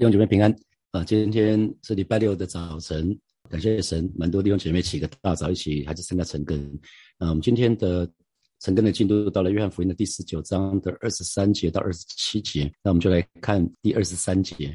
[0.00, 0.50] 弟兄姐妹平安
[0.92, 1.04] 啊！
[1.04, 3.14] 今天是礼拜六的早晨，
[3.50, 6.58] 感谢神，蛮多弟兄姐妹起个大早一起，还是参加晨更。
[7.18, 8.10] 那我们今天的
[8.60, 12.62] 晨更的进度到了约翰福音的第十九章的二十三节到二十七节。
[12.82, 14.74] 那我们就来看第二十三节：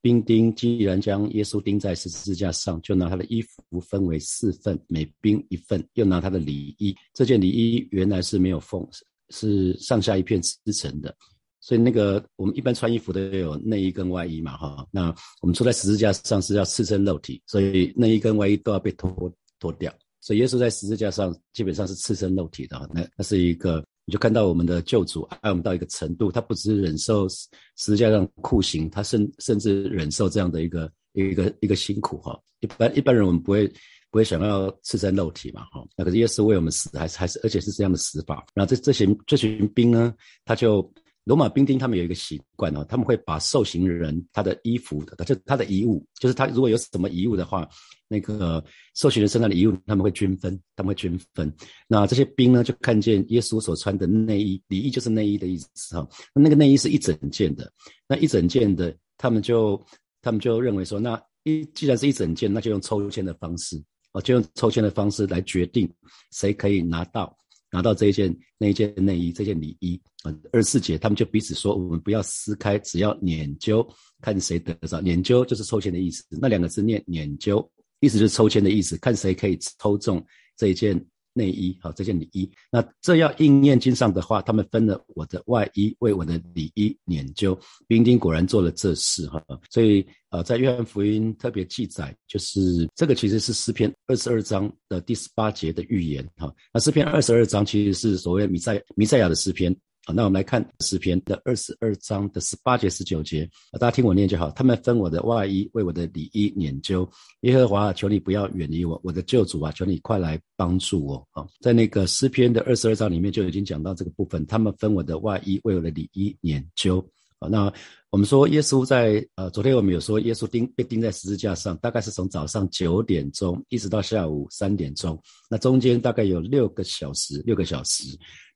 [0.00, 6.92] 兵丁既然将耶稣钉在十字架上，就拿他的衣服分为四份，每兵一份；又拿他的礼衣。
[7.12, 8.84] 这件礼衣原来是没有缝，
[9.30, 11.16] 是上下一片织成的。
[11.64, 14.86] 所以那个我们一般穿衣服都有内衣跟外衣嘛，哈。
[14.90, 15.08] 那
[15.40, 19.10] 我们坐在十字架上是要赤身露体，所以内衣跟外衣都要被脱
[19.58, 19.90] 脱掉。
[20.20, 32.38] 所以耶稣在十字架上基本上是赤身露体的，那那是一个你就看到我们的救主爱我们到一个程度，他不只是忍受十字架上酷刑，他甚甚至忍受这样的一个一个一个辛苦哈。
[32.60, 33.66] 一般一般人我们不会
[34.10, 35.82] 不会想要赤身露体嘛，哈。
[35.96, 38.44] 那可是耶稣为我们死，还是还是而且是这样的死法。
[38.52, 40.92] 然后这这群这群兵呢，他就。
[41.24, 47.66] 罗马兵丁他们有一个习惯哦，他们会把受刑人他的衣服的，就他的遗物，就是他如果有什么遗物的话，
[48.08, 48.62] 那个
[48.94, 51.50] 受刑人身上的遗物，他们会均分，他们会均分。
[51.88, 56.06] 那这些兵呢，就看见耶稣所穿的内衣，礼衣就是内衣的意思哈。
[56.34, 57.72] 那那个内衣是一整件的，
[58.06, 59.82] 那一整件的，他们就
[60.20, 63.82] 他们就认为说，那一既然是一整件，那就用抽签的方式
[64.12, 65.90] 哦，就用抽签的方式来决定
[66.32, 67.34] 谁可以拿到。
[67.74, 73.84] 拿到这一件那一件内衣，这件礼衣啊，二十四节，他们就彼此说：“我们不要撕开，只要捻揪，
[74.20, 75.00] 看谁得着。
[75.00, 80.24] 捻揪就是抽签的意思，那两个字念捻揪，意思就是抽签的意思，看谁可以抽中
[80.56, 81.04] 这一件。”
[81.34, 82.50] 内衣，好，这件礼衣。
[82.70, 87.58] 那这要应验经上的话，他们分了我的外衣为我的礼衣研究。
[87.86, 89.44] 兵丁果然做了这事，哈。
[89.70, 96.50] 所以，呃，在约翰福音特别记载，就是这个其实是诗篇二十二章的第十八节的预言，哈。
[96.72, 99.76] 那诗篇二十二章其实是所谓弥赛弥赛亚的诗篇。
[100.06, 103.48] 好，那我们来看诗篇的二十二章的十八节、十九节，
[103.80, 104.50] 大家听我念就好。
[104.50, 107.08] 他们分我的外衣，为我的里衣研究。
[107.40, 111.26] 耶和华，求你不要远离我，我的救主啊，求你快来帮助我。
[111.30, 117.02] 啊，在那个诗篇的二十二章里面就已经讲到这个部分，他们分我的外衣，为我的里衣研究。
[117.38, 117.72] 啊，那
[118.10, 128.04] 我们说耶稣在呃，昨天我们有说耶稣钉被钉在十字架上，大概是从早上九点钟一直到下午三点钟，那中间大概有六个小时，六个小时。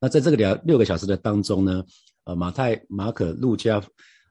[0.00, 1.84] 那在这个两六个小时的当中呢，
[2.24, 3.82] 呃，马太、马可、路加，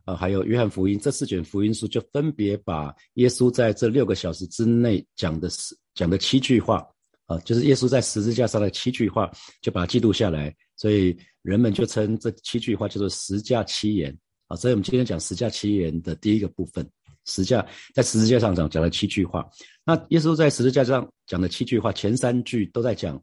[0.06, 6.88] 呃，还有约翰福音这四卷福音书就分别把耶稣在这六个小时之内讲的是讲的七句话，
[7.26, 9.30] 啊，就是耶稣在十字架上的七句话，
[9.62, 14.18] 就把它记录下来，所以人们就称这七句话叫做十架七言。
[14.48, 16.90] 啊，所以我们今天讲十架七言的第一个部分，
[17.26, 19.46] 十架在十字架上讲讲了七句话。
[19.86, 23.22] 那耶稣在十字架上讲的七句话，前三句都在讲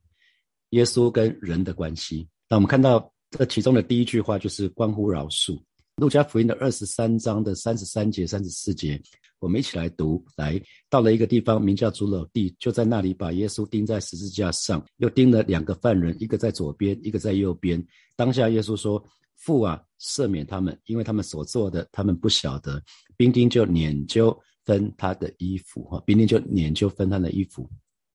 [0.71, 2.29] 耶稣跟人的关系。
[2.49, 5.59] 那我们看到这其中的第一句话就是关乎饶恕。
[5.97, 9.01] 路加福音的二十三章的三十三节、三十四节，
[9.39, 10.23] 我们一起来读。
[10.37, 17.83] 来到了一个地方，名叫主老地，就在那里把耶稣钉在十字架上，又钉了两个犯人，一个在左边，一个在右边。
[18.15, 19.03] 当下耶稣说。
[19.37, 22.83] 父啊，赦免他们，因为他们所做的，他们不晓得。
[23.17, 27.69] 兵丁就研究分他的衣服，哈，兵丁就研究分他的衣服。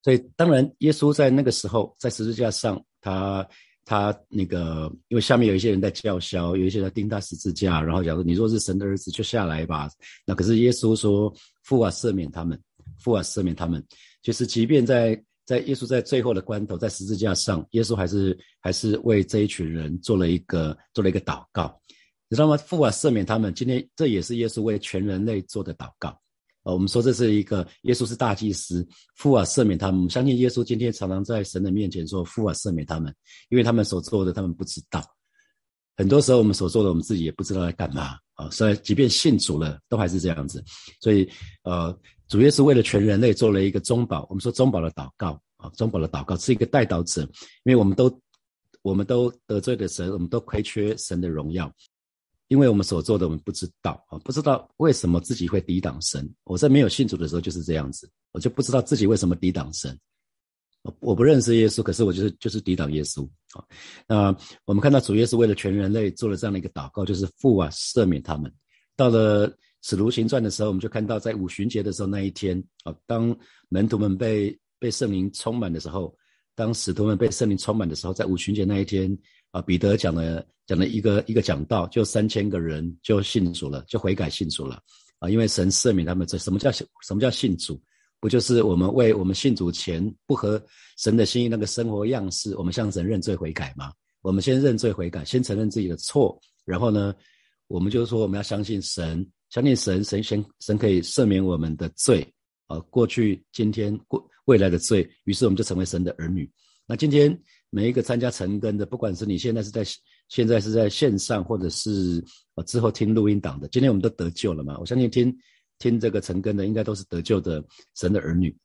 [0.03, 3.47] 所以，当然，耶稣在那个时候在十字架上，他
[3.85, 9.89] 他那个，因为下面有一些人在叫嚣，有一些人钉他十字架，然后讲说：“你若是神的儿子，就下来吧。”
[10.25, 12.59] 那可是耶稣说：“父啊，赦免他们，
[12.97, 13.85] 父啊，赦免他们。”
[14.23, 15.21] 就是即便在。
[15.49, 21.75] 在耶稣在最后的关头，在十字架上，耶稣还是还是为这一群人做了一个做了一个祷告，
[22.27, 22.55] 你知道吗？
[22.55, 23.51] 父啊，赦免他们。
[23.51, 26.15] 今天这也是耶稣为全人类做的祷告。
[26.61, 30.07] 呃，我们说这是一个耶稣是大祭司，父啊，赦免他们。
[30.07, 33.11] 相信耶稣今天常常在神的面前说：“父啊，赦免他们，
[33.49, 35.03] 因为他们所做的，他们不知道。”
[35.97, 38.47] 很多时候我们所做的，我们自己也不知道在干嘛啊。
[38.51, 40.63] 所以，即便信主了，都还是这样子。
[41.01, 41.27] 所以，
[41.63, 41.99] 呃。
[42.29, 47.23] 主耶稣为了全人类做了一个中保，我们说中保的祷告啊，中保的祷告是一个代祷者，
[47.63, 48.21] 因为我们都
[48.83, 51.69] 我们都得罪了神，我们都亏缺神的荣耀，
[52.47, 56.31] 因为我们所做的我们不知道啊，不知道为什么自己会抵挡神。
[56.43, 59.99] 我在没有信主的时候就是这样子，我就不知道自己为什么抵挡神。
[60.99, 63.65] 我不认识耶稣，可是我就是就是抵挡耶稣啊。
[64.07, 68.53] 那我们看到主耶稣为了全人类做了这样的一个祷告，就是父啊赦免他们，
[68.95, 69.51] 到了。
[69.81, 73.35] 使徒行传的时候，我们就看到在五旬节的时候那一天啊，当
[73.69, 76.13] 门徒们被被圣灵充满的时候，
[76.55, 79.17] 当使徒们被圣灵充满的时候，在五旬节那一天
[79.51, 84.81] 啊，彼得讲了讲了一个一个讲道，就三千个人就信主了，就悔改信主了
[85.19, 86.27] 啊，因为神赦免他们。
[86.27, 87.81] 这什么叫什么叫信主？
[88.19, 90.61] 不就是我们为我们信主前不合
[90.97, 93.93] 神的心意那个生活样式，我们向神认罪悔改吗？
[94.21, 97.15] 我们先认罪悔改，先承认自己的错，然后呢，
[97.67, 99.25] 我们就说我们要相信神。
[99.49, 102.25] 相信神，神神神可以赦免我们的罪
[102.67, 106.49] 啊，过去、今天、过未来的罪，于是我们就成为神的儿女。
[106.85, 107.35] 那今天
[107.69, 109.83] 每一个参加成根的，不管是你现在是在
[110.27, 112.23] 现在是在线上，或者是
[112.55, 114.77] 啊之后听录音档的，今天我们都得救了嘛？
[114.79, 115.35] 我相信听
[115.79, 117.63] 听这个成根的，应该都是得救的
[117.95, 118.55] 神的儿女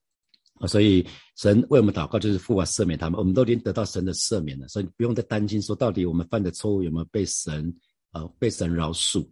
[0.55, 0.67] 啊。
[0.67, 1.07] 所以
[1.37, 7.75] 神为我们祷告，就是父啊赦免他们，我们都已经得到神的赦免了，所以不用再担心说到底我们犯的错误有没有被神
[8.11, 9.27] 啊被神饶恕。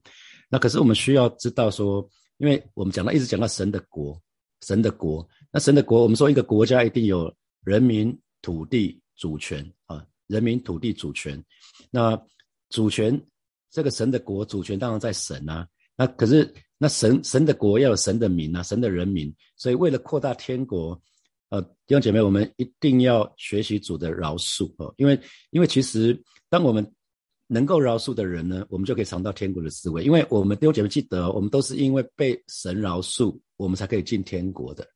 [0.52, 2.06] 那可是我们需要知道说，
[2.37, 4.20] 因为我们讲到一直讲到神的国，
[4.60, 7.34] 神的国，那神的国，我们说一个国家一定有
[7.64, 11.43] 人民、土地、主权啊，人民、土地、主权。
[11.90, 12.22] 那
[12.69, 13.19] 主权
[13.70, 15.66] 这个神的国主权当然在神啊，
[15.96, 19.34] 那可是那神神的国要有神的民啊，神的人民。
[19.56, 21.00] 所以为了扩大天国，
[21.48, 26.87] 呃，弟兄姐妹，我们一定要学习主的饶恕哦，因为因为其实当我们
[27.52, 30.02] 能够饶恕的人呢，我们就可以尝到天国的滋味。
[30.02, 34.88] 因为我们弟兄姐妹记得，我们都是因为被神饶恕，我们才可以进天国的。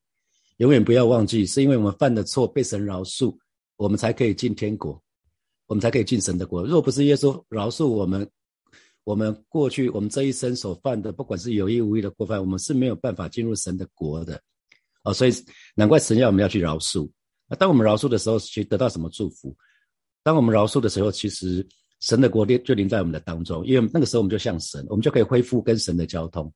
[0.57, 3.37] 永远不要忘记，是因为我们犯的错被神饶恕，
[3.77, 4.99] 我们才可以进天国，
[5.67, 6.65] 我们才可以进神的国。
[6.65, 8.27] 若不是耶稣饶恕我们，
[9.05, 14.41] 我们过去我们这一生所犯的，不管是有意无意的过犯，我们是没有办法进入神的国的。
[15.05, 15.31] 哦，所以
[15.75, 17.07] 难怪神要我们要去饶恕。
[17.49, 19.55] 那当我们饶恕的时候，其实得到什么祝福？
[20.23, 21.67] 当我们饶恕的时候，其实。
[22.01, 26.53] 神的国临就临在我们的当中，因为那个时候我们就像神，我们就可以恢复跟神的交通。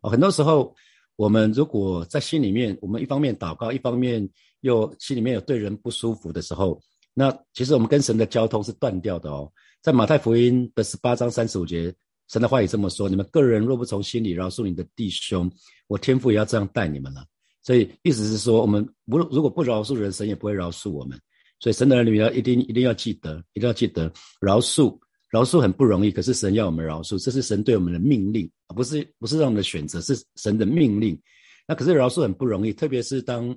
[0.00, 0.74] 哦，很多时候
[1.16, 4.28] 我们如果在心里面，我们一方面祷告，一方面
[4.60, 6.80] 又心里面有对人不舒服的时候，
[7.14, 9.50] 那其实我们跟神的交通是断掉的哦。
[9.82, 11.94] 在马太福音的十八章三十五节，
[12.28, 15.50] 神的话也这么说：你们个人若不从心里饶恕你的弟兄，
[15.86, 17.24] 我天父也要这样待你们了。
[17.62, 21.18] 所以意思是说，我们不如果不饶恕人，神也不会饶恕我们。
[21.60, 24.96] 所以神的儿女要一定一定要记得，一定要记得饶恕，
[25.30, 31.20] 饶恕很不容易，可是神要我们饶恕，这是神对我们的命令，不是不是让我们的选择，是神的命令。
[31.66, 33.54] 那可是饶恕很不容易，特别是当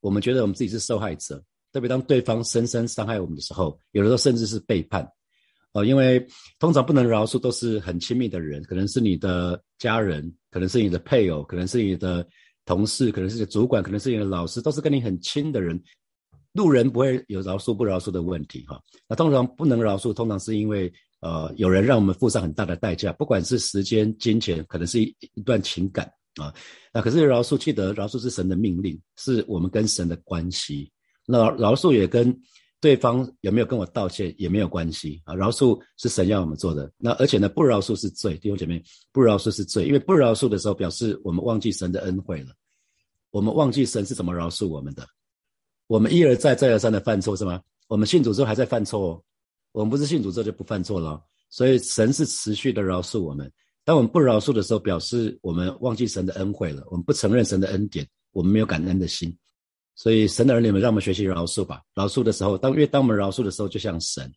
[0.00, 1.42] 我们觉得我们自己是受害者，
[1.72, 5.06] 特别当对方深深伤害我们的时候，有的时候甚至是背叛
[5.72, 6.26] 哦，因为
[6.58, 12.26] 通常不能饶恕都是很亲密的人，可能是你的家人，可能是你的配偶，可能是你的
[12.64, 15.80] 同事，可能是你的主管，可能是你的老师，都是跟你很亲的人。
[16.52, 26.10] 路人不会有饶恕不饶恕的问题哈，那通常不能饶恕，通常是因为呃有人让我们付上很大的代价，不管是时间、金钱，可能是一一段情感
[26.40, 26.52] 啊。
[26.92, 30.90] 那可是饶恕，记得饶恕是神的命令，是我们跟神的关系。
[31.24, 32.36] 那饶恕也跟
[32.80, 35.34] 对方有没有跟我道歉也没有关系啊。
[35.34, 38.82] 饶恕是神要我们做的，那而且呢不饶恕是罪，弟兄姐妹，
[39.12, 42.48] 不饶恕是罪，因为不饶恕的时候表示我们忘记神的恩惠了，
[43.30, 45.06] 我们忘记神是怎么饶恕我们的。
[45.90, 47.60] 我们一而再、再而三的犯错，是吗？
[47.88, 49.22] 我们信主之后还在犯错哦。
[49.72, 53.50] 我们不是信主之后就不犯错了，所以神是持续的饶恕我们。
[53.84, 59.36] 当我们不饶恕的时候，表示我们忘记神的恩惠了，我们不承认神的恩典，我们没有感恩的心。
[59.96, 61.82] 所以神的儿女们，让我们学习饶恕吧。
[61.92, 64.32] 饶恕的时候，当越当我们饶恕的时候，就像神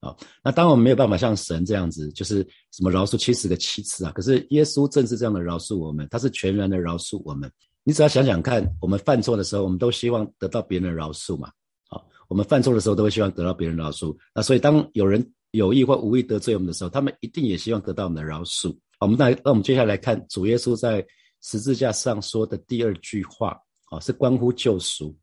[0.00, 0.14] 啊。
[0.44, 4.12] 那当我们没有办法像神这样子，就是什么饶恕七十个七次啊？
[4.12, 7.50] 可是耶稣正是这样的饶恕我们，他是全然的饶恕我们。
[7.88, 11.50] 你只要想想看，我们犯错的时候，我们都希望得到别人的饶恕嘛？
[11.88, 14.14] 好，我们犯错的时候都会希望得到别人的饶恕。
[14.34, 18.70] 那所以，当有人有意或无意得罪我们的时候，他们一定也希望得到我们的饶恕。
[18.98, 21.02] 好，我们来，那我们接下来看主耶稣在
[21.40, 25.16] 十字架上说的第二句话，啊，是关乎救赎。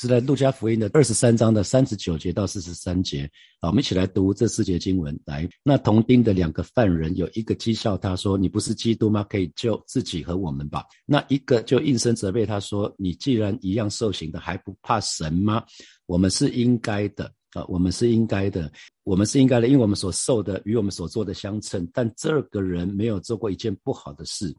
[0.00, 3.28] 是在路加福音的二十三章的三十九节到四十三节，
[3.60, 5.18] 好，我们一起来读这四节经文。
[5.24, 9.24] 来，那同钉的两个犯人，有一个讥笑他说：“你不是基督吗？
[9.24, 15.64] 可以救自己和我们吧。”那一个就应声责备他说：“你既然一样受刑的，还不怕神吗？
[16.06, 17.24] 我们是应该的
[17.54, 18.70] 啊，我们是应该的，
[19.02, 21.84] 我们是应该的，因为我们所受的与我们所做的相称。
[21.92, 24.54] 但这个人没有做过一件不好的事。”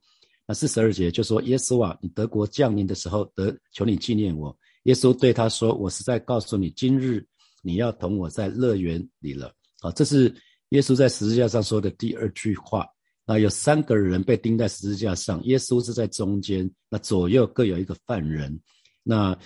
[0.46, 7.25] 那四十二节就说：“耶稣啊，你德国降临的时候，得求你纪念我。”耶稣对他说：“我是在告诉你，今日
[7.62, 10.33] 你要同我在乐园里了。”啊，这是
[10.69, 12.86] 耶稣在十字架上说的第二句话。
[13.25, 18.59] 那有三个人被钉在十字架上，耶稣是在中间，那左右各有一个犯人。
[19.03, 19.38] 那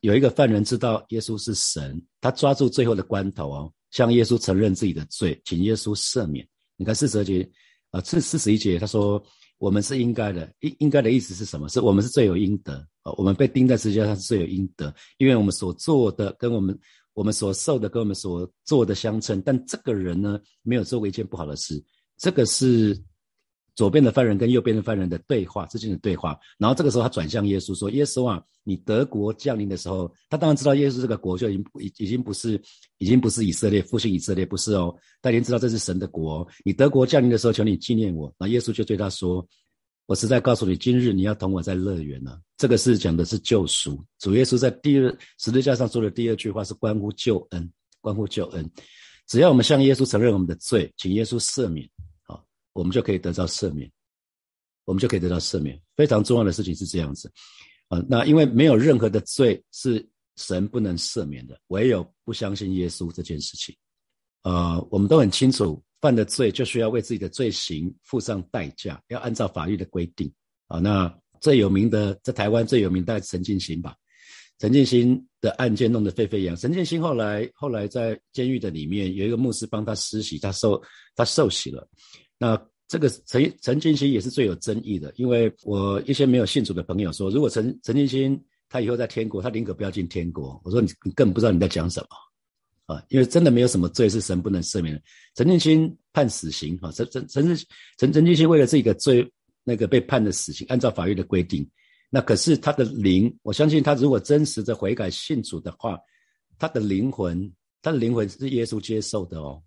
[0.00, 6.46] 有一个犯人知道耶稣是神，他抓住最后的关头哦，向耶稣承认自己的罪，请耶稣赦免。
[6.76, 7.48] 你看四十二节
[7.90, 9.24] 啊，四四十一节他说。
[9.58, 11.68] 我们是应该的，应应该的意思是什么？
[11.68, 13.12] 是我们是罪有应得啊！
[13.16, 16.78] 我们被钉在十字架上是罪有应得，因为我们所做的跟我们
[17.14, 19.40] 我们所受的跟我们所做的相称。
[19.42, 21.82] 但这个人呢，没有做过一件不好的事。
[22.16, 23.00] 这个是
[23.74, 26.38] 左边的犯人跟右边的犯人的对话之间的对话。
[26.58, 32.60] 然后这个时候他转向耶稣说：“耶稣啊，你德国降临的时候，他当然知道耶稣这个国就已经已已经不是
[32.98, 36.46] 已经不是以色列复兴以色列不是哦，他已经知道这是神的国。
[36.64, 39.46] 你德国降临的时候，求你纪念我。”那耶稣就对他说
[40.06, 42.38] ：“我实在告诉你，今日你要同我在乐园呢。
[42.56, 44.02] 这个是讲的是救赎。
[44.20, 47.68] 主耶稣在第二十字架上说的第二句话是关乎救恩，
[48.00, 48.70] 关乎救恩。
[49.26, 51.88] 只要我们向耶稣承认我们的罪，请耶稣赦免，
[52.74, 53.90] 我们就可以得到赦免，
[54.84, 55.80] 我们就可以得到赦免。
[55.96, 57.32] 非常重要的事情是这样子，
[57.88, 63.74] 啊，那因为没有任何的罪是神不能赦免的，唯有不相信耶稣这件事情。
[64.42, 65.82] 呃，我们都很清楚。
[66.00, 70.30] 犯的罪就需要为自己的罪行付上代价，要按照法律的规定
[70.66, 70.78] 啊。
[70.78, 73.96] 那最有名的在台湾最有名的陈进兴吧，
[74.58, 76.54] 陈进兴的案件弄得沸沸扬。
[76.56, 80.78] 陈进兴后来后来在监狱的里面有一个牧师帮他施洗，他受
[81.16, 81.88] 他受洗了。
[82.38, 90.60] 那这个陈陈进兴也是最有争议的，因为我一些没有信主的朋友说，如果陈陈进兴他以后在天国，他宁可不要进天国。
[90.64, 92.08] 我说你你更不知道你在讲什么。
[92.86, 95.00] 啊，因为真的没有什么罪是神不能赦免的。
[95.34, 99.26] 陈建新判死刑，啊，陈陈陈陈陈陈建新为了这个罪，
[99.62, 101.66] 那个被判的死刑，按照法律的规定，
[102.10, 105.98] 那可是他的灵，我相信他如果真实的悔改信主的话，
[106.58, 107.50] 他的灵魂，
[107.80, 109.62] 他的灵魂是耶稣接受的哦。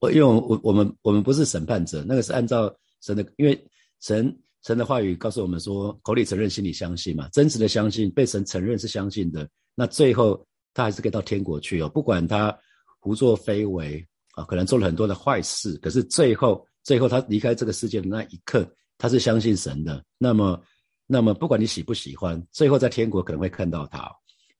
[0.00, 3.58] 我因为我我们我们不是审判者，那个是按照神的，因为
[4.00, 10.44] 神神的话语告诉我们说，口里承认，心里相信嘛，真实的相信，被神承认是相信的，那最后。
[10.74, 12.56] 他还是可以到天国去哦，不管他
[13.00, 20.04] 胡作非为啊，可能做了很多的坏事，可是最后，最后他离开这个世界的那一刻，他是相信神的。
[20.18, 20.62] 那么，
[21.04, 23.98] 那么不管你喜不喜欢，最后在天国可能会看到他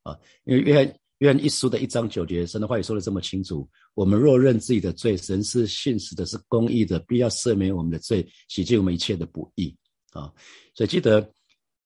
[0.02, 3.68] 啊，因为约翰约一书的一章九节，神的话语说的这么清楚：
[3.98, 9.76] 我们若认自己的罪，神是信实的，是公义的，必要赦免我们的罪，洗净我们一切的不义
[10.12, 10.32] 啊。
[10.72, 11.28] 所以记得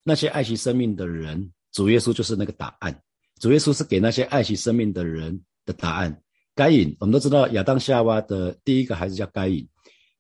[0.03, 3.03] 那些爱惜生命的人，主耶稣就是那个答案。
[3.41, 6.23] 主耶稣是给那些爱惜生命的人的答案。
[6.55, 9.67] 该隐，我们都知道亚当夏娃的第一个孩子叫该隐，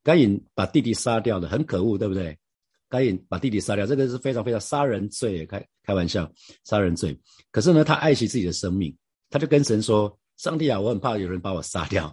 [0.03, 2.39] 该隐把弟弟杀掉了，很可恶，对不对？
[2.89, 6.33] 该隐把弟弟杀掉，这个是非常非常杀人罪，开开玩笑，
[6.65, 7.15] 杀人罪。
[7.51, 8.97] 可是呢，他爱惜自己的生命，
[9.29, 12.13] 他就跟神说：“上帝啊，我很怕有人把我杀掉，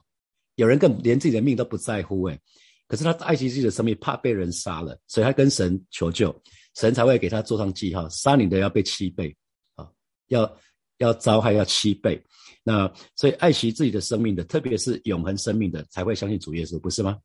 [0.56, 2.40] 有人更连自己的命都不在乎。”哎，
[2.88, 6.40] 可是他爱惜自己的生命，怕被人杀了，所以他跟神求救，
[6.76, 9.36] 神才会给他做上记号，杀你的要被七倍
[9.76, 9.90] 啊，
[10.28, 10.58] 要。
[11.00, 12.22] 要遭害要七倍，
[12.62, 17.18] 那所以爱惜自己的生命的，特别是永恒生命的，才会相信主耶稣，不是吗？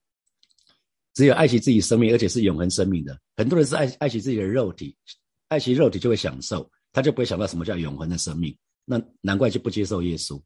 [1.12, 4.96] 只有爱惜自己生命，而且是永恒生命的，很多人是爱爱惜自己的肉体，
[5.48, 10.40] 爱惜肉体就会享受，他就不会想到什么叫永恒的生命，那难怪就不接受耶稣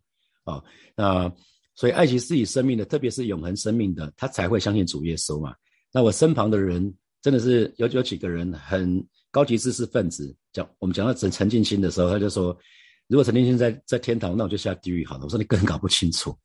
[0.49, 0.63] 啊。
[0.97, 1.33] 那
[1.75, 5.55] 所以爱惜自己生命的，特别是永恒生命的，他才会相信主耶稣嘛。
[5.93, 12.57] 那我身旁的人真的是有有几个人很高级知识分子，讲我们讲到陈陈进兴的时候，他就说。
[13.11, 15.25] 如果陈进兴在在天堂，那我就下地狱好了。
[15.25, 16.37] 我说你更搞不清楚，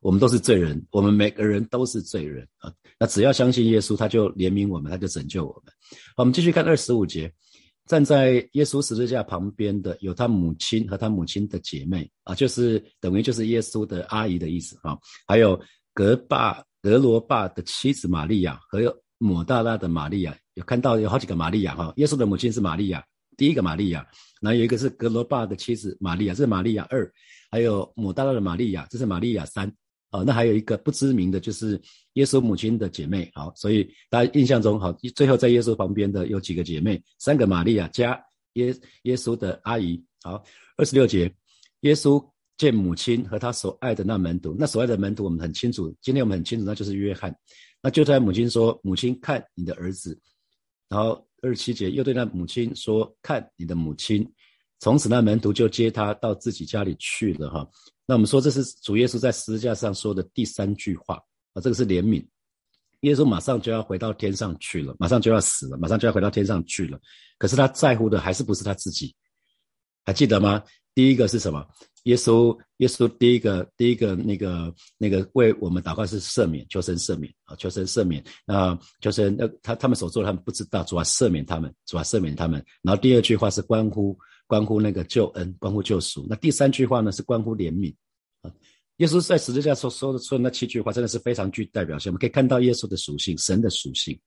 [0.00, 2.70] 我们都是罪人，我们每个人都是罪人啊。
[3.00, 5.72] 那只要相信耶稣，他就怜悯我们，他就拯救我们。
[6.14, 7.32] 好，我们继续看二十五节，
[7.86, 14.96] 站在耶稣十字架旁边的有他母亲和他母亲的姐妹啊，就是等于就是耶稣的阿姨的意思啊。
[15.26, 15.60] 还有
[15.92, 21.92] 格巴格罗巴的妻子玛利亚和抹大拉的玛利亚，有看到有好几个玛利亚哈。
[21.96, 23.04] 耶稣的母亲是玛利亚。
[23.34, 24.06] 第一个玛利亚，
[24.42, 27.10] 然后有一个是格罗巴的妻子玛利亚，这是玛利亚二，
[27.50, 29.72] 还有抹大拉的玛利亚，这是玛利亚三，
[30.12, 31.80] 啊，那还有一个不知名的，就是
[32.12, 38.16] 耶稣母亲的姐妹，好，所以大家印象中好，最后在耶稣旁边的有几个姐妹，三个玛利亚加
[38.52, 40.40] 耶耶稣的阿姨，好，
[40.76, 41.28] 二十六节，
[41.80, 42.24] 耶稣
[42.56, 47.34] 见母亲和他所爱的那门徒，那所爱的门徒我们很清楚，今天我们很清楚，那就是约翰，
[47.82, 50.16] 那就在母亲说，母亲看你的儿子，
[50.88, 51.26] 然后。
[51.44, 54.24] 二十七节又对那母亲说：“看你的母亲。”
[54.78, 57.50] 从此那门徒就接他到自己家里去了。
[57.50, 57.68] 哈，
[58.06, 61.16] 那我们说这是主耶稣在十字架上说的第三句话
[61.52, 62.24] 啊，这个是怜悯。
[63.00, 66.98] 耶稣马上就要回到天上去了，马上就要死了，马上就要回到天上去了。
[67.36, 69.14] 可是他在乎的还是不是他自己？
[70.04, 70.62] 还记得吗？
[70.94, 71.66] 第一个是什么？
[72.04, 78.22] 耶稣，耶稣第一个，第一个那个那个为我们祷告是赦免，求神赦免啊，求神赦免。
[78.44, 82.64] 那求神，那他他们所做他们不知道，主要赦免他们，主要赦免他们。
[82.82, 86.26] 然后第二句话是关乎关乎那个救恩，关乎救赎。
[86.28, 87.94] 那第三句话呢是关乎怜悯
[88.42, 88.52] 啊。
[88.98, 92.10] 耶稣在十字架所说的说的那七句话，真的是非常具代表性。
[92.10, 94.18] 我们可以看到耶稣的属性，神的属性。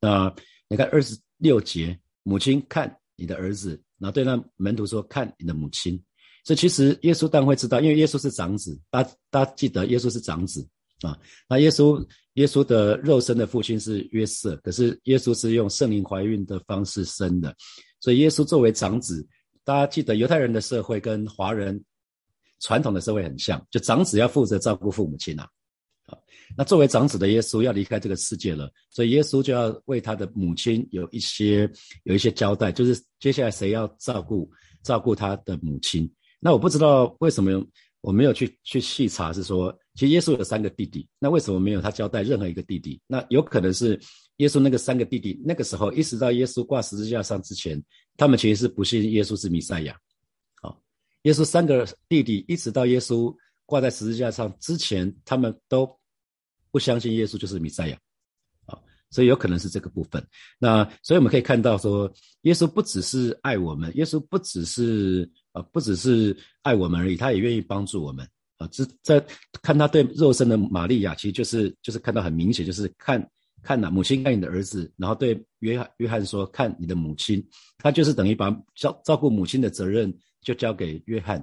[0.00, 0.34] 那
[0.68, 6.02] 你看二十六节，母亲看你的儿子，然后对那门徒说，看你的母亲。
[6.42, 10.66] 这其实耶稣当然会知道，因为耶稣是长子，大大家记得耶稣是长子
[11.02, 11.16] 啊。
[11.48, 17.54] 那耶稣耶稣的肉身的父亲是约瑟，可是耶稣是用圣灵怀孕的方式生的，
[18.02, 19.24] 所以耶稣作为长子，
[19.62, 21.82] 大家记得犹太人的社会跟华人
[22.58, 25.44] 传统的社会很像，就长子要负责照顾父母亲呐。
[26.06, 26.18] 啊，
[26.56, 31.70] 那作为长子的耶稣要离开这个世界了，所以耶稣就要为他的母亲有一些
[32.02, 34.50] 有一些交代，就是接下来谁要照顾
[34.82, 36.12] 照顾他的母亲。
[36.40, 37.64] 那我不知道为什么
[38.00, 43.00] 我没有去去细查，是说其实耶稣有三个弟弟，那为什么没有他交代任何一个弟弟？
[43.06, 43.96] 那有可能是
[44.42, 47.82] 耶稣那个三个弟弟那个时候一直到耶稣挂十字架上之前，
[48.16, 49.96] 他们其实是不信耶稣是弥赛亚。
[50.60, 50.82] 好，
[51.22, 53.34] 耶稣三个弟弟一直到耶稣。
[53.64, 55.88] 挂在十字架上之前，他们都
[56.70, 57.98] 不相信耶稣就是弥赛亚，
[58.66, 58.76] 啊，
[59.10, 60.22] 所以有可能是这个部分。
[60.58, 68.68] 那所以我们可以看到说，耶稣不只是爱我们，耶稣不只是啊，不只是爱我们而已，他也愿意帮助我们啊。
[68.70, 69.24] 这在
[69.62, 73.26] 看他对肉身的玛利亚，其实就是就是看到很明显，就是看
[73.62, 77.42] 看呐，母亲看你的儿子，然后对约翰约翰说看你的母亲，
[77.78, 81.42] 他就是等于把照照顾母亲的责任就交给约翰，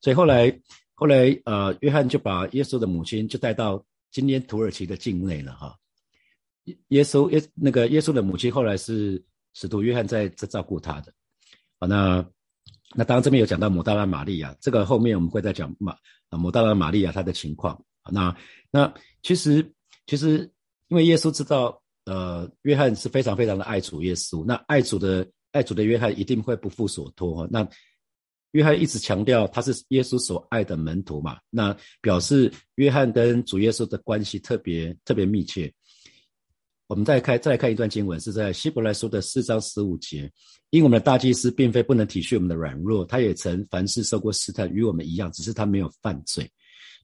[0.00, 0.60] 所以后来。
[0.96, 5.76] 后来，呃，约翰就把耶稣的母亲就带到今天土耳其的境内了，哈。
[6.90, 9.20] 耶稣耶那个耶稣的母亲后来是
[9.54, 11.12] 使徒约翰在在照顾他的，
[11.80, 12.24] 好，那
[12.94, 15.96] 那当然这边有讲到母大拉玛利亚，这个后面我们会再讲马
[16.28, 17.84] 啊母大拉玛利亚她的情况。
[18.12, 18.34] 那
[18.70, 18.94] 那
[19.24, 19.68] 其实
[20.06, 20.48] 其实
[20.94, 27.68] 因为耶稣知道，呃，约翰是非常非常的爱主耶稣，那爱主的爱主的约翰一定会不负所托，那。
[28.52, 35.68] 约翰一直强调他是耶稣所爱的门徒嘛，那表示约翰跟主耶稣的关系特别特别密切。
[36.86, 40.30] 我们再看再来看一段经文，是在希伯来书的四章十五节。
[40.70, 46.48] 因我们的大祭司并非不能体恤我们的软弱，他也曾凡事受过试探，与我们一样，只是他没有犯罪。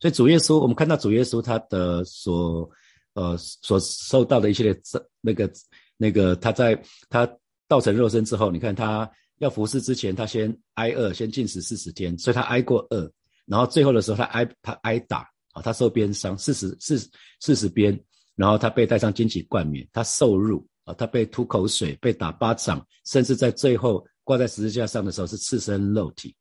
[0.00, 2.70] 所以主耶稣，我们看到主耶稣他的所
[3.14, 4.78] 呃所受到的一系列
[5.20, 5.50] 那个
[5.96, 7.30] 那个他在他
[7.68, 9.10] 道成肉身之后，你看他。
[9.40, 13.10] 要服侍之前，他先挨饿，先禁食四十天，所以他挨过饿。
[13.46, 16.98] 然后最后的时候，他挨他挨打啊，他受鞭伤四十四
[17.40, 17.98] 四十鞭，
[18.36, 26.36] 然后他被戴上荆棘冠冕，他受辱啊，他被吐口水，被打巴掌，甚至在最后挂在十字架上的时候是赤身肉体。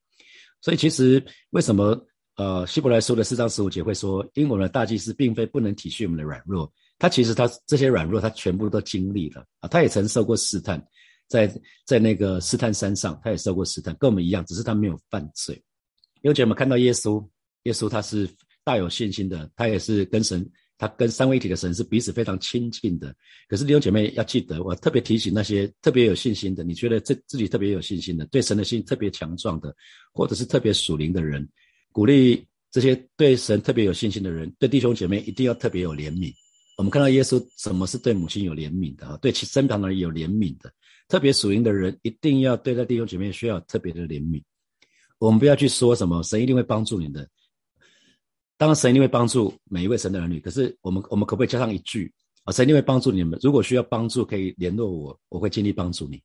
[0.60, 1.97] 所以其实为什么
[2.39, 10.82] 呃希伯来书的四章十五节会说，因为我们的大祭司并非不能体恤我们的软弱，他其实他这些软弱他全部都经历了啊，他也曾受过试探。
[11.28, 11.54] 在
[11.86, 15.54] 在那个试探山上，他也受过试探，跟我们一样，只是他没有犯罪。
[16.21, 17.23] 因为我们看到耶稣，
[17.63, 18.28] 耶稣他是
[18.63, 23.13] 大有信心的，他也是跟神，他跟三位一体的神是彼此非常亲近的。
[23.49, 29.75] 可是弟兄姐妹要记得，我特别提醒那些特别有信心的，你觉得自自己特别有信心的，对神的心特别强壮的，
[30.13, 31.47] 或者是特别属灵的人，
[31.91, 36.34] 鼓励这些对神特别有信心的人，对弟兄姐妹一定要特别有怜悯。
[36.78, 39.17] 我们看到耶稣什么是对母亲有怜悯的啊？
[39.17, 40.71] 对其身旁的人有怜悯的。
[41.08, 44.41] 特别属灵的人一定要对待弟兄姐妹需要特别的怜悯。
[45.17, 47.28] 我们不要去说什么神一定会帮助你的，
[48.56, 50.39] 当然神一定会帮助每一位神的儿女。
[50.39, 52.54] 可是我们我们可不可以加上一句啊？
[52.54, 53.38] 神一定会帮助你们。
[53.41, 56.21] 如果需要帮助，可以联络我，我会尽力帮助你。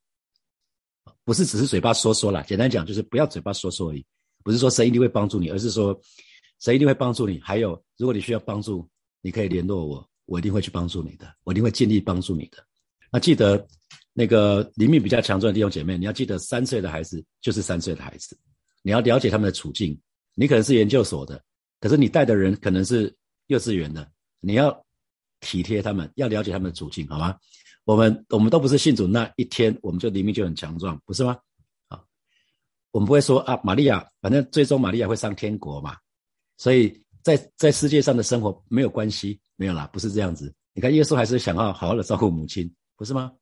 [1.24, 4.04] 不是只是嘴巴说说啦，简单讲就是不要嘴巴说说而已。
[4.44, 6.00] 不是说神一定会帮助你，而是说
[6.60, 7.40] 神一定会帮助你。
[7.40, 8.88] 还有，如果你需要帮助，
[9.20, 12.64] 你可以联络我，我一定会去帮助你的，我一定会尽力帮助你的。
[13.10, 13.66] 那记得。
[14.16, 18.38] 那个灵命比较强壮的弟兄姐妹，你要记得，三岁的孩子就是三岁的孩子，
[18.80, 20.00] 你要了解他们的处境。
[20.36, 21.42] 你可能是研究所的，
[21.80, 23.12] 可是你带的人可能是
[23.48, 24.86] 幼稚园的，你要
[25.40, 27.36] 体贴他们，要了解他们的处境，好吗？
[27.84, 31.36] 我们我们都不是信主那一天，我们就灵命就很强壮，不是吗？
[32.94, 35.96] 我们不会说啊，玛利亚，反正最终玛利亚会上天国嘛，
[36.58, 40.54] 所以在在世界上的生活没有关系，没有啦，不是这样子。
[40.74, 43.32] 你看耶稣还是想要好好的照顾母亲，不是吗？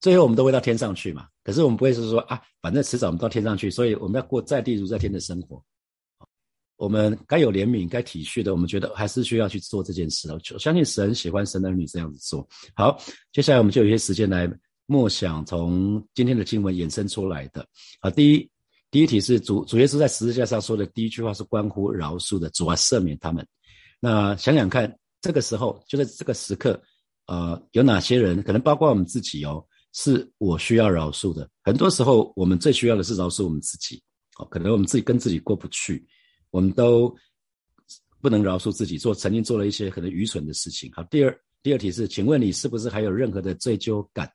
[0.00, 5.64] 最后我们都会到天上去嘛，可是我们不会是说啊，反正迟早我们到天上去，所以我们要过在地如在天的生活。
[6.76, 12.98] 我们该有怜悯、该体恤的，我们觉得还是需要去做这件事我相信神喜欢神的儿女这样子做好。
[13.32, 14.46] 接下来我们就有一些时间来
[14.92, 17.66] 默想从今天的经文衍生出来的。
[18.00, 18.50] 啊，第一
[18.90, 23.46] 第一题是主主耶稣在十字架上说的第一句话是关乎饶恕的，主啊赦免他们。
[23.98, 26.78] 那想想看，这个时候就在这个时刻，
[27.26, 29.64] 呃，有哪些人可能包括我们自己哦？
[29.94, 31.48] 是我需要饶恕的。
[31.62, 34.02] 很多时候，我们最需要的是饶恕我们自己。
[34.36, 36.06] 哦，可能我们自己跟自己过不去，
[36.50, 37.14] 我们都
[38.20, 40.90] 不能饶恕自己，做曾经做了一些可能愚蠢的事情。
[40.92, 44.30] 好，第二第二题是，请问你是不是还有任何的罪疚感？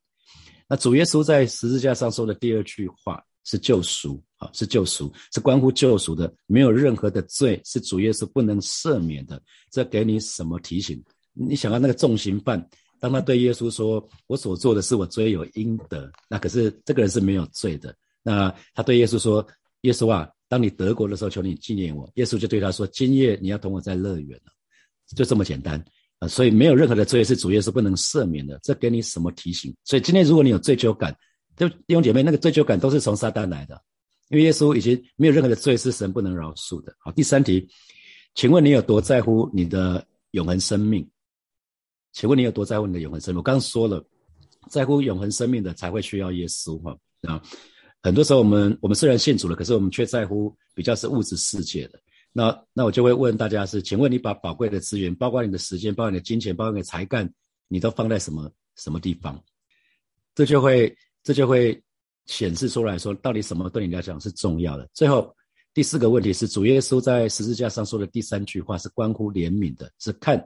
[0.67, 6.34] 那主耶稣在十字架上说的第二句话是救赎，啊，是救赎，是关乎救赎的。
[6.45, 9.41] 没有任何的罪是主耶稣不能赦免的。
[9.71, 11.01] 这给你什么提醒？
[11.34, 12.67] 你想要那个重刑犯？
[12.99, 17.95] 当他对耶稣说：“我所做的是我罪有应得。”那可是这个人是没有罪的。
[18.23, 19.47] 那他对耶稣说
[19.82, 24.51] ：“耶稣啊，当你得国的时候，求你纪念我。”耶稣就对他说：“今夜你要同我在乐园了。”
[25.15, 25.82] 就这么简单。
[26.19, 28.60] 啊，所以没有任何的罪是主耶稣不能赦免的。
[28.63, 29.75] 这给你什么提醒？
[29.84, 31.15] 所以今天如果你有罪疚感，
[31.56, 33.82] 就弟兄姐妹，那个罪疚感都是从撒旦来的，
[34.30, 36.95] 因为耶稣已经没有任何的罪是神不能饶恕的。
[36.99, 37.67] 好，第三题，
[38.36, 41.08] 请问你有多在乎你的永恒生命？
[42.13, 43.38] 请问你有多在乎你的永恒生命？
[43.38, 44.03] 我刚刚说了，
[44.69, 47.41] 在乎永恒生命的才会需要耶稣哈啊。
[48.01, 51.99] 很多时候我们我们虽然信主了，可是我们却在乎比较是物质世界的。
[52.33, 57.27] 那那我就会问大家是，请问你把宝贵的资源，包括你的时间，包括你的金钱，包括你的才干，
[57.67, 59.43] 你都放在什么什么地方？
[60.35, 61.81] 这就会这就会
[62.27, 64.87] 显示出来说，到底什么对你来讲是重要的？
[64.93, 65.33] 最后
[65.73, 70.43] 第四个问题是，主耶稣在十字架上说的第三句话是关乎怜悯的，是看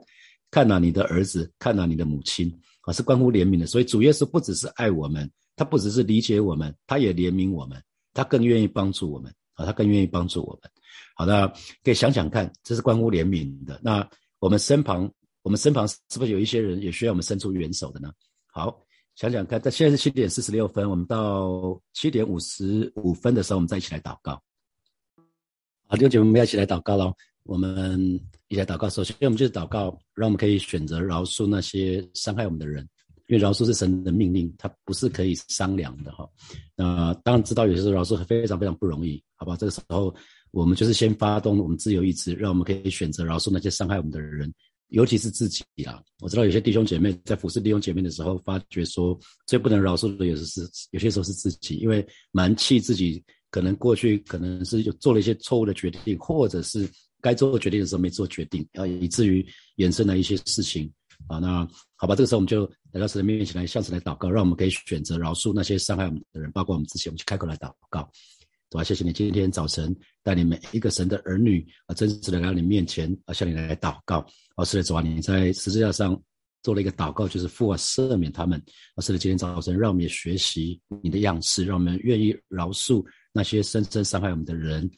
[0.49, 2.49] 看哪你的儿子，看哪你的母亲
[2.81, 3.65] 啊，是关乎怜悯的。
[3.65, 7.81] 所以主耶稣不只是爱我们，他不只是理解我们，他也怜悯我们，
[8.13, 10.71] 他更愿意帮助我们啊，他更愿意帮助我们。
[11.15, 11.47] 好的，
[11.83, 13.79] 可以想想看，这是关乎怜悯的。
[13.83, 14.07] 那
[14.39, 15.11] 我们身旁，
[15.43, 18.11] 我们身旁是不是有一些人也需要我们伸出援手的呢？
[18.47, 18.79] 好，
[19.15, 24.41] 想想看，在现在是七点四十六分，我们到七点五十五分的时候，我们再一起来祷告。
[25.87, 27.13] 好，弟兄姐妹，我们要一起来祷告喽。
[27.43, 27.99] 我们
[28.47, 28.89] 一起来祷告。
[28.89, 32.87] 首先，我们就是祷告，让我们可以选择饶恕那些伤害我们的人，
[33.27, 36.27] 因为饶恕是神的命令，它不是可以商量的哈。
[36.75, 39.55] 那当然知道，有些时候饶恕非常非常不容易，好吧？
[39.55, 40.13] 这个时候。
[40.51, 44.53] 我们就是先发动我们自由意志，让我们可以选择饶恕那些伤害我们的人，
[44.89, 46.01] 尤其是自己啊。
[46.19, 56.87] 我知道有些弟兄姐妹在服侍弟兄姐妹的时候，发觉说最不能饶恕的，有时是有些时候是自己，因为蛮气自己，可能过去可能是有做了一些错误的决定，或者是
[57.21, 59.45] 该做决定的时候没做决定，啊，以至于
[59.77, 60.91] 衍生了一些事情
[61.27, 61.39] 啊。
[61.39, 68.09] 那好吧，这个时候我们就来到神的面前来向神来祷告，让我们可以选择饶恕那些伤害我们的人，包括我们自己，我们去开口来祷告。
[68.71, 74.25] 主啊，谢谢你今天早晨带领每一个神的儿女啊，真实的来到你面前啊，向你来祷告。
[74.55, 76.17] 啊，是的，主啊，你在十字架上
[76.63, 78.63] 做了一个祷告，就是父啊，赦免他们。
[78.95, 84.89] 老师的，今天早晨让我们也学习你的样式，让我们愿意饶恕那些深深伤害我们的人，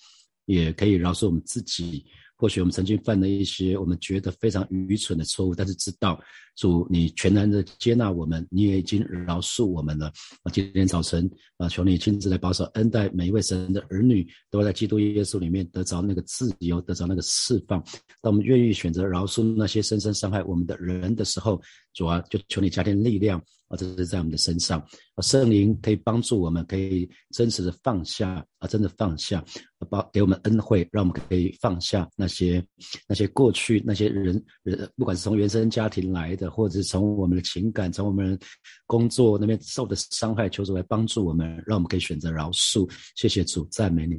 [0.46, 2.06] 也可以饶恕我们自己。
[2.36, 6.22] 或许我们曾经犯了一些我们觉得非常愚蠢的错误，但是知道
[6.56, 10.08] 主你全然的接纳我们，你也已经饶恕我们了。
[10.44, 17.84] 啊，今天早晨啊，求你亲自来保守恩待每一位神的儿女，都在基督耶稣里面得着那个自由，得着那个释放。
[18.22, 21.62] 当我们愿意选择饶恕那些深深伤害我们的人的时候，
[21.94, 23.42] 主啊，就求你加添力量。
[23.70, 24.78] 啊，这是在我们的身上
[25.16, 29.39] 啊，圣灵可以帮助我们，可以真实的放下啊，真的放下，
[29.80, 32.63] 啊、把给我们恩惠，让我们可以放下那些
[33.08, 38.38] 那些过去那些人人，不管是从原生家庭来的，或者是从我们的情感，从我们
[38.86, 42.90] 工作那边受的伤害，求主来帮助我们，让我们可以选择饶恕。
[43.16, 44.16] 谢谢主，赞美你。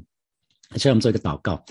[0.73, 1.65] 现在我们做一个祷告，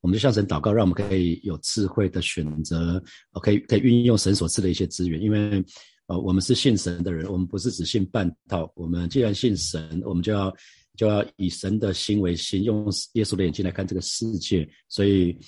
[0.00, 3.02] 我们就向神祷告，让我们可以有智慧的选择，
[3.42, 5.64] 可以可以运用神所赐的一些资源，因为。
[6.10, 8.72] 呃，我们是信神的人，我们不是只信半套。
[8.74, 10.50] 我们既然信神，我们就要
[10.96, 14.66] 就要以神的心为心，用耶稣的眼睛来看这个世界。
[14.88, 15.38] 所以，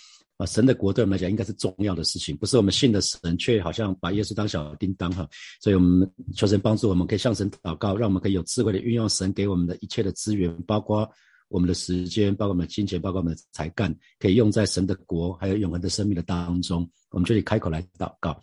[0.40, 5.28] 啊，神的国对我们来讲应该是重要的事情，不是我们信的神却好像把耶稣当小叮当哈。
[5.60, 11.06] 所以我们求神帮助，我们可以向神祷告，让我们可以有智慧的运用神给我们的一切的资源，包括
[11.48, 16.88] 我们的时间，包括我们的金钱，包括我们的才干，可以用在神的国还有永恒的生命的当中。
[17.10, 18.40] 我们这里开口来祷告。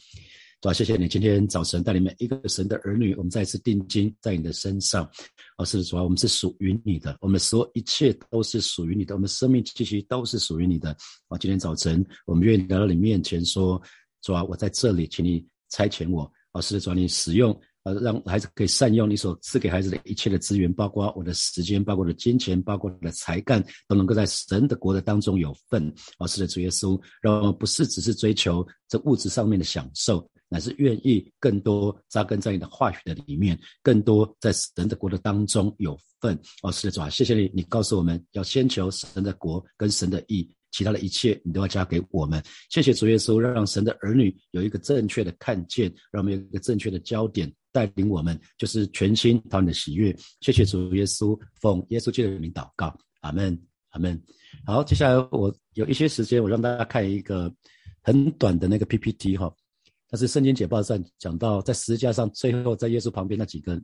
[0.60, 5.08] 主啊，谢谢你今天早晨带领每一个神的儿女，我们再次定睛在你的身上。
[5.56, 10.90] 啊，是的，主啊，我们是属于你的，我们所有一切都是属于你的，我们生命气息都是属于你的。
[11.28, 13.80] 啊，今天早晨我们愿意来到你面前说，
[14.24, 16.24] 主啊，我在这里，请你差遣我。
[16.52, 17.56] 啊，是的，主啊，你使用，
[17.88, 25.88] 呃，让孩子可以善用你所赐给孩子的一切的资源，包括我的时间，包括我的金钱，包括我的才干，都能够在神的国的当中有份。
[26.18, 30.30] 啊，是的，主耶稣，让我们不是只是追求这物质上面的享受。
[30.50, 42.42] 乃是愿意更多扎根在你的话语的里面，更多在神的国的当中有份哦，是的主啊，谢谢你，你告诉我们要先求神的国跟神的义，其他的一切你都要加给我们。
[42.70, 50.16] 谢谢主耶稣，让神的儿女有一个正确的看见，让我们有一个正确的焦点，带领我们就是全心讨你的喜悦。
[50.42, 53.56] 谢谢主耶稣，奉耶稣基督的名祷告，阿门，
[53.90, 54.20] 阿门。
[54.66, 57.54] 好，接下来我有一些时间，我让大家看一个
[58.02, 59.54] 很短的那个 PPT 哈。
[60.10, 63.80] 但是圣经解报上讲到，在十字架上，最后在耶稣旁边那几个，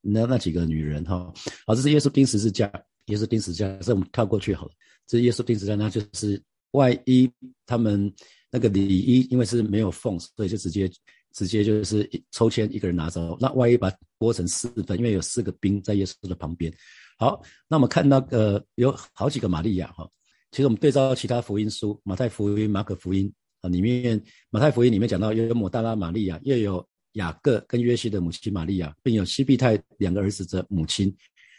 [0.00, 1.32] 那那几个女人哈，
[1.64, 2.66] 好，这是耶稣钉十字架，
[3.06, 4.72] 耶稣钉十字架，这我们跳过去好了。
[5.06, 7.30] 这是耶稣钉十字架，那就是外衣，
[7.64, 8.12] 他们
[8.50, 10.90] 那个里衣，因为是没有缝，所以就直接
[11.36, 13.36] 直接就是抽签一个人拿走。
[13.38, 16.72] 那万一把剥成四份，因为有四个兵在耶稣的旁边。
[17.18, 20.08] 好，那我们看那个有好几个玛利亚哈，
[20.50, 23.30] 其实我们对照其他福音书，马太福音、马可福音。
[23.60, 31.14] 啊，里面马太福音里面讲到有抹大拉玛利亚，又有雅各跟约西的母亲玛利亚，并有西庇太两个儿子的母亲。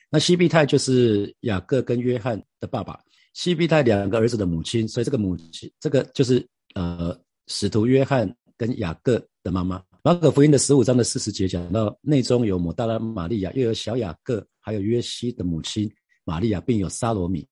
[0.10, 3.00] 那西庇太就是雅各跟约翰的爸爸，
[3.34, 9.84] 西庇太两个儿子的母亲，所以这个母亲这个就是呃使徒约翰跟雅各的妈妈。
[10.04, 15.92] 马可福音的十五章的四十节讲到，内中有抹大拉玛利亚，又有小雅各，还有约西的母亲
[16.24, 17.46] 玛利亚，并有沙罗米。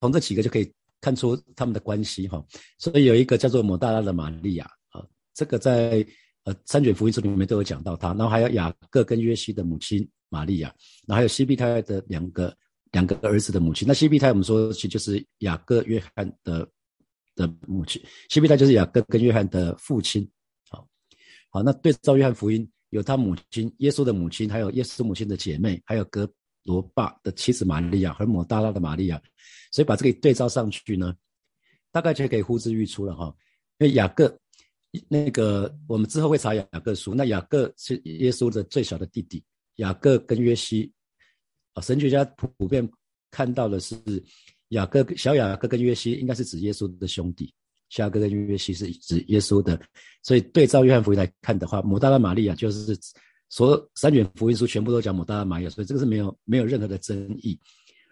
[0.00, 2.44] 从这几个就可以看出他们的关系哈，
[2.78, 6.06] 所以有一个叫做摩大拉的玛利亚啊，这个在
[6.44, 10.72] 呃三卷福音书里面都有讲到他，然后还有雅各跟约西的母亲玛利亚，
[11.06, 12.54] 然后还有西庇太的两个
[12.92, 16.68] 两个儿子的母亲，那西庇太我们说其实就是雅各约翰的
[17.34, 20.28] 的母亲，西庇太就是雅各跟约翰的父亲，
[21.50, 26.30] 好，那对照约翰福音有他母亲耶稣的母亲，还有耶稣母亲的姐妹，还有哥
[26.64, 29.20] 罗巴的妻子玛利亚和摩大拉的玛利亚。
[29.72, 31.14] 所以把这个对照上去呢，
[31.90, 33.34] 大概就可以呼之欲出了哈。
[33.78, 34.38] 因为雅各
[35.08, 37.14] 那个，我们之后会查雅各书。
[37.14, 39.42] 那雅各是耶稣的最小的弟弟，
[39.76, 40.90] 雅各跟约西
[41.74, 42.88] 啊，神学家普遍
[43.30, 43.96] 看到的是
[44.68, 47.52] 雅各小雅各跟约西应该是指耶稣的兄弟，
[47.88, 49.80] 夏哥跟约西是指耶稣的。
[50.22, 52.98] 所以对照约翰福音来看的话，摩大拉玛利亚就是
[53.48, 57.58] 所三卷福音书全部都讲摩大拉玛利亚，所以这个是没有没有任何的争议。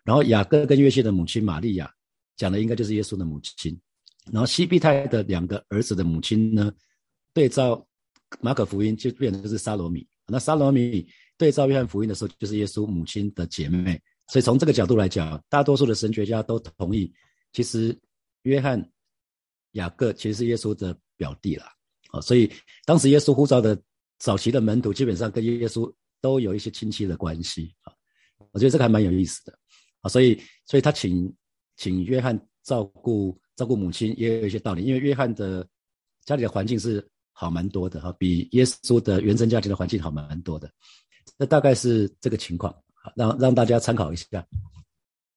[0.04, 1.92] 然后雅各跟约西的母亲玛利亚
[2.36, 3.78] 讲的应该就是耶稣的母亲，
[4.32, 6.72] 然后西庇太的两个儿子的母亲呢，
[7.34, 7.84] 对照
[8.40, 17.12] 马可福音就变成就是沙罗米，那沙罗米对照约翰福音的时候就是耶稣母亲的姐妹，所以从这个角度来讲，大多数的神学家都同意，
[17.52, 17.96] 其实
[18.42, 18.80] 约翰
[19.76, 21.72] 雅各其实是耶稣的表弟啦，
[22.10, 22.50] 啊，所以
[22.84, 23.80] 当时耶稣呼召的
[24.18, 27.92] 早期的门徒基本上跟耶稣都有一些亲戚的关系啊，
[28.52, 29.56] 我觉得这个还蛮有意思的。
[30.02, 31.34] 啊所以，所以他请
[31.76, 34.84] 请约翰照顾照顾母亲，也有一些道理。
[34.84, 35.66] 因为约翰的
[36.24, 40.70] 家里的环境是好蛮多的哈，比耶稣的原生家庭的环境好蛮多的。
[41.36, 42.74] 那大概是这个情况，
[43.16, 44.46] 让让大家参考一下。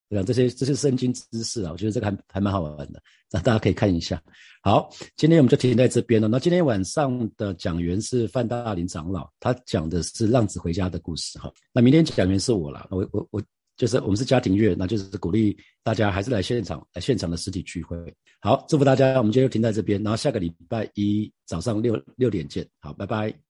[0.09, 4.21] 对啊，这些这些圣经知识啊，我觉得这个还还蛮好玩的，那大家可以看一下。
[4.61, 6.27] 好，今天我们就停在这边了。
[6.27, 11.51] 那今天晚上的讲员是范大林长老，他讲的是浪子回家的故事哈。
[11.71, 13.41] 那明天讲员是我了，我我我。
[13.77, 17.95] 就是我们是家庭乐，那就是鼓励大家还是来现场，来现场的实体聚会。
[18.41, 22.67] 好，祝福大家，我们今天就停在这边，然后下个礼拜一早上六六点见。
[22.81, 23.48] 好，拜拜。